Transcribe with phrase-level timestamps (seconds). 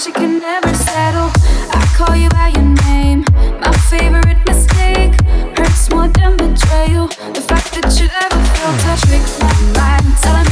[0.00, 1.30] she can never settle.
[1.72, 3.24] I call you by your name.
[3.60, 5.14] My favorite mistake
[5.56, 7.08] hurts more than betrayal.
[7.32, 10.06] The fact that you ever felt touched trick my mind.
[10.20, 10.45] Telling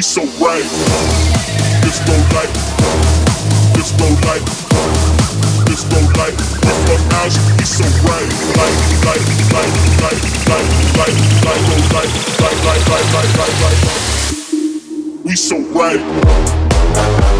[0.00, 0.64] we so right.
[1.84, 2.48] It's low life.
[3.76, 4.40] It's low life.
[5.68, 6.40] It's low life.
[7.20, 8.24] Eyes, we so right.
[8.56, 9.20] Light, light,
[9.52, 12.12] light, light, light, light, light, low life.
[12.40, 13.80] Light, light, light, light, light, light.
[15.22, 17.39] We so right.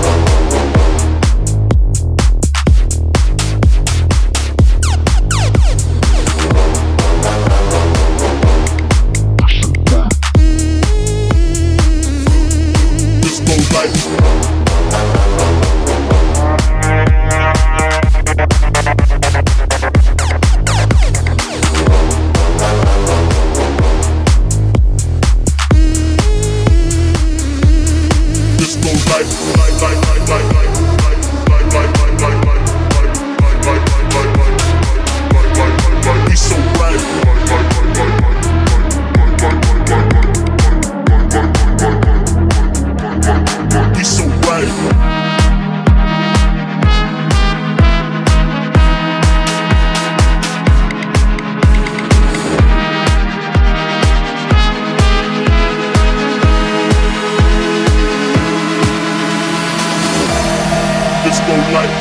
[61.30, 61.94] Disco light,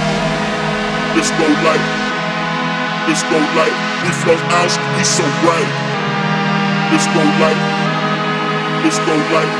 [1.13, 1.85] disco light.
[3.05, 3.77] Disco light.
[4.01, 5.69] We flow out, we so bright.
[6.89, 7.61] Disco light,
[8.81, 9.53] disco light,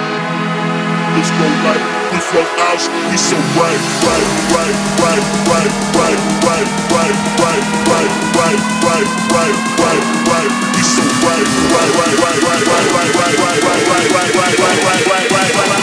[1.13, 1.85] disco light.
[2.09, 2.81] We flow out,
[3.13, 9.57] we so bright, bright, bright, bright, bright, bright, bright, bright, bright, bright, bright, bright, bright,
[9.77, 10.51] bright, bright.
[10.73, 14.81] We so bright, bright, bright, bright, bright, bright, bright, bright, bright, bright, bright, bright, bright,
[14.81, 15.78] bright, bright, bright,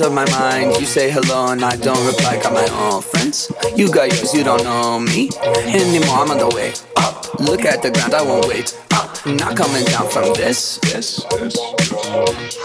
[0.00, 0.80] of my mind.
[0.80, 2.40] You say hello and I don't reply.
[2.42, 3.52] Got my own friends.
[3.76, 5.28] You got yours, you don't know me
[5.66, 6.16] anymore.
[6.16, 7.38] I'm on the way up.
[7.40, 9.26] Look at the ground, I won't wait up.
[9.26, 10.78] Not coming down from this.
[10.78, 11.60] This, this.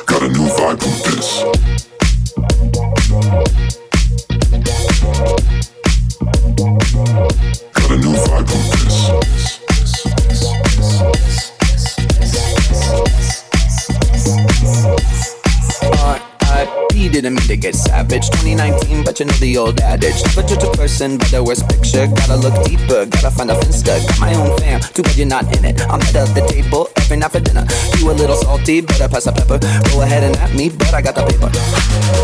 [0.06, 1.87] Got a new vibe from this.
[19.48, 20.20] The old adage.
[20.28, 22.08] Never judge a person by the worst picture.
[22.08, 23.96] Gotta look deeper, gotta find a finsta.
[24.04, 25.80] Got my own fam, too bad you're not in it.
[25.88, 27.64] I'm at the table every night for dinner.
[27.98, 29.60] You a little salty, better pass the pepper.
[29.92, 31.48] Go ahead and at me, but I got the paper.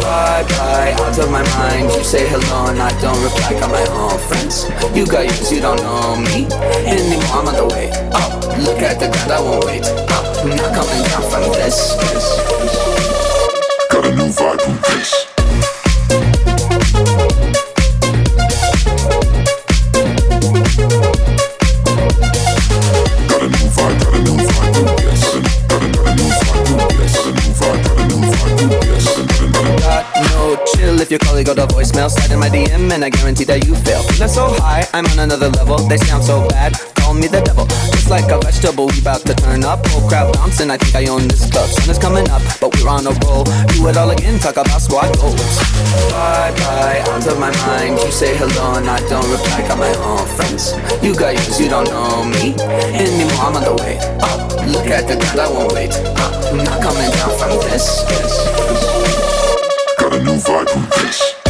[0.03, 1.95] Bye bye, out of my mind.
[1.95, 3.55] You say hello and I don't reply.
[3.55, 4.67] Got my own friends.
[4.91, 6.51] You got yours, you don't know me
[6.83, 7.39] anymore.
[7.39, 8.35] I'm on the way up.
[8.59, 10.27] Look at the ground, I won't wait up.
[10.43, 11.95] Not coming down from this.
[13.87, 15.32] Got a new vibe from this.
[31.13, 34.01] Your colleague got a voicemail, slide in my DM and I guarantee that you fail.
[34.09, 35.77] Feeling so high, I'm on another level.
[35.85, 37.69] They sound so bad, call me the devil.
[37.93, 39.85] Just like a vegetable, we about to turn up.
[39.93, 41.69] Whole crowd bouncing, I think I own this club.
[41.69, 43.45] Sun is coming up, but we're on a roll.
[43.45, 45.37] Do it all again, talk about squad goals.
[46.09, 48.01] Bye bye, out of my mind.
[48.01, 49.69] You say hello and I don't reply.
[49.69, 50.73] Got my own friends.
[51.05, 52.57] You got yours, you don't know me
[52.97, 53.53] anymore.
[53.53, 54.49] I'm on the way up.
[54.65, 55.93] Look at the ground, I won't wait.
[55.93, 58.01] I'm not coming down from this.
[60.13, 61.42] A new vibe from this.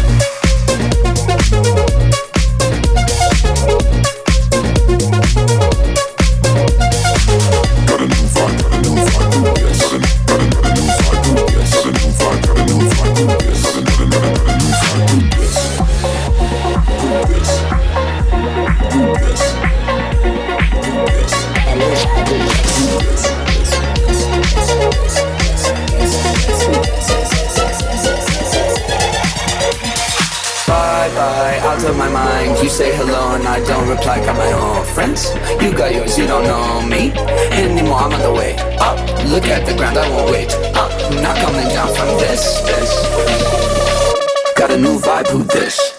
[33.94, 34.26] And I don't reply.
[34.26, 35.34] Got my own friends.
[35.62, 37.12] You got yours, you don't know me
[37.52, 38.00] anymore.
[38.00, 38.98] I'm on the way up.
[39.26, 40.92] Look at the ground, I won't wait up.
[40.92, 42.62] I'm not coming down from this.
[42.62, 44.54] this.
[44.56, 45.93] Got a new vibe, who this?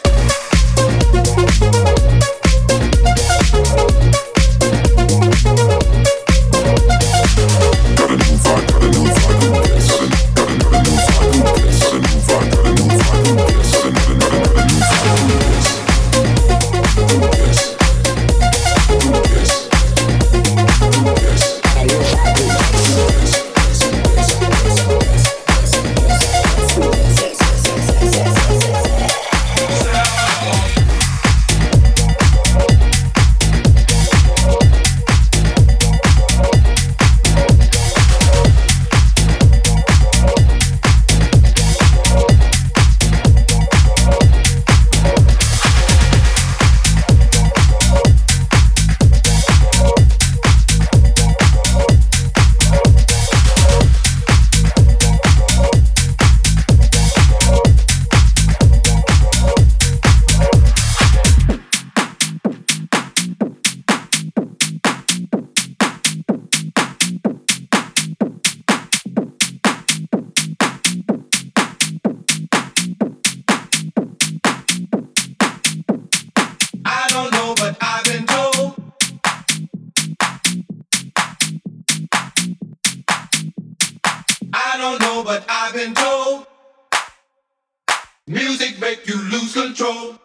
[88.27, 90.19] Music make you lose control.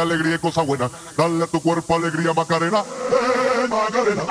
[0.00, 0.88] Alegría y cosa buena.
[1.16, 4.22] Dale a tu cuerpo alegría Macarena, eh Macarena.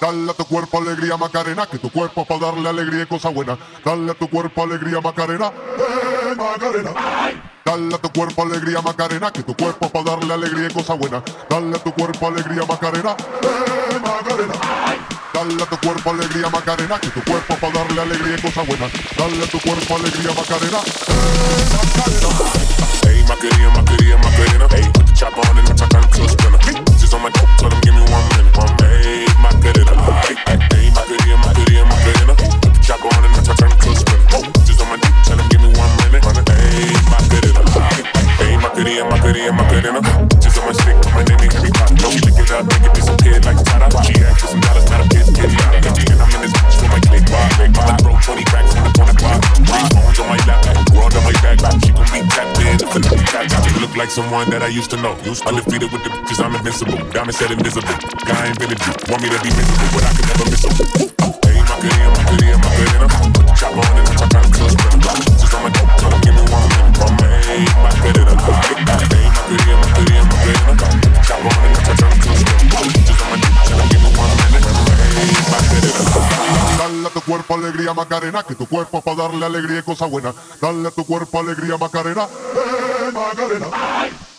[0.00, 3.58] Dale a tu cuerpo alegría Macarena, que tu cuerpo para darle alegría y cosa buena.
[3.84, 6.92] Dale a tu cuerpo alegría Macarena, eh Macarena.
[7.64, 11.22] Dale a tu cuerpo alegría Macarena, que tu cuerpo para darle alegría y cosa buena.
[11.50, 14.54] Dale a tu cuerpo alegría Macarena, eh Macarena.
[15.34, 18.88] Dale a tu cuerpo alegría Macarena, que tu cuerpo para darle alegría y cosa buena.
[19.16, 22.97] Dale a tu cuerpo alegría Macarena, eh Macarena.
[23.28, 24.66] Macarena, Macarena, Macarena.
[24.72, 26.64] Hey, put the chopper on and turn to a sprinter.
[26.96, 28.56] Just on my dope, tell them give me one minute.
[28.56, 29.92] One hey, Macarena.
[30.48, 32.34] Hey, Macarena, Macarena, Macarena.
[32.40, 34.40] Put the chopper on and turn to a sprinter.
[34.64, 36.24] Just on my dope, tell them give me one minute.
[36.24, 37.60] On hey, Macarena.
[38.40, 40.00] Hey, Macarena, Macarena, Macarena.
[40.40, 41.92] Just on my stick, my name in every pot.
[42.00, 43.92] No, she lick it up, make it disappear like Tata.
[44.08, 45.76] She for some dollars, not a bitch, get out.
[45.76, 45.84] And
[46.16, 47.44] I'm in this bitch with my click bar.
[47.44, 49.36] I throw 20 racks in the corner bar.
[49.68, 50.64] Three phones on my lap,
[50.96, 51.77] world on my back.
[52.88, 55.12] Look like someone that I used to know.
[55.44, 56.96] Undefeated with the bitches, I'm invincible.
[57.12, 57.92] Diamond said invisible.
[58.24, 58.72] Guy ain't been.
[59.12, 60.72] Want me to be miserable, but I can never miss him.
[61.44, 62.96] Hey, my goodie, my goodie, my goodie.
[63.12, 64.72] Put the on and I'm trying to.
[65.36, 66.96] Just on my dope, tell him give me one minute.
[66.96, 67.28] From me,
[67.76, 70.64] my goodie, my goodie, my goodie, my goodie, goodie.
[70.64, 72.32] Put the on and I'm trying to.
[73.04, 74.64] Just on my dope, tell him give me one minute.
[75.52, 75.92] My goodie,
[76.78, 80.32] Dale a tu cuerpo alegría Macarena, que tu cuerpo para darle alegría y cosa buena.
[80.60, 82.26] Dale a tu cuerpo alegría Macarena.
[83.18, 83.66] Macarena.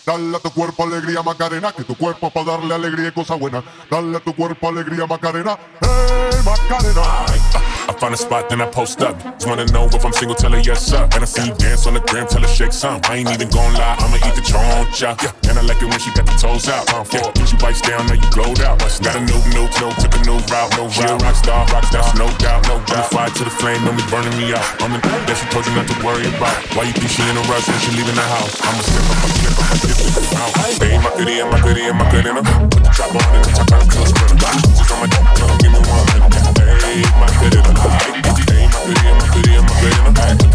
[0.06, 3.64] Dale a tu cuerpo alegría Macarena, que tu cuerpo para darle alegría y cosa buena.
[3.90, 7.69] Dale a tu cuerpo alegría Macarena, hey Macarena.
[8.00, 9.20] Find a spot, then I post up.
[9.36, 11.04] Just wanna know if I'm single, tell her yes, sir.
[11.12, 13.04] And I see you dance on the gram, tell her shake some.
[13.04, 15.20] I ain't even gon' lie, I'ma eat the choncha.
[15.20, 16.88] Yeah, and I like it when she got the toes out.
[16.96, 18.80] Uh, yeah, when she bites down, now you glowed out.
[18.80, 21.20] Got a new, new, no, took a new route, no route.
[21.20, 23.12] rock star, rock star, no doubt, no doubt.
[23.12, 24.64] Fire to the flame, don't be burning me out.
[24.80, 26.56] I'm the that she told you not to worry about.
[26.80, 28.56] Why you think she in a rush when she leaving the house?
[28.64, 30.56] I'ma step up, I'm step up, I'm different out.
[30.80, 32.32] Hey, my goodie, my goodie, my goodie,
[32.72, 33.90] put the trap on and the top on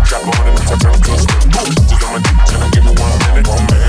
[0.05, 1.25] Drop on in the top, I'm close.
[1.25, 3.84] Just on my dick, tryna give me one minute, one minute.